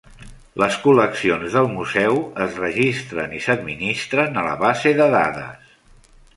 Les 0.61 0.77
col·leccions 0.85 1.57
del 1.57 1.69
Museu 1.73 2.17
es 2.47 2.57
registren 2.65 3.37
i 3.41 3.43
s'administren 3.51 4.43
a 4.43 4.49
la 4.51 4.59
base 4.67 4.99
de 5.05 5.11
dades. 5.21 5.73